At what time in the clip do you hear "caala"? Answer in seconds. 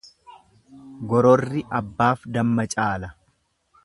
2.73-3.13